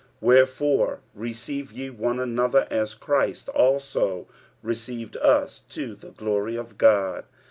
[0.01, 4.27] 45:015:007 Wherefore receive ye one another, as Christ also
[4.63, 7.25] received us to the glory of God.